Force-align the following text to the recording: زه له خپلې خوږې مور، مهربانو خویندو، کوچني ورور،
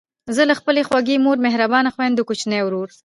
زه 0.35 0.43
له 0.49 0.55
خپلې 0.59 0.81
خوږې 0.87 1.17
مور، 1.25 1.37
مهربانو 1.47 1.93
خویندو، 1.95 2.27
کوچني 2.29 2.59
ورور، 2.63 2.89